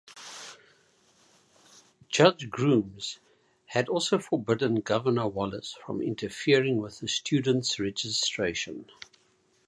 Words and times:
Judge 2.09 2.49
Grooms 2.49 3.19
had 3.67 3.87
also 3.87 4.17
forbidden 4.17 4.77
Governor 4.79 5.27
Wallace 5.27 5.77
from 5.85 6.01
interfering 6.01 6.77
with 6.77 6.97
the 7.01 7.07
students' 7.07 7.79
registration. 7.79 8.89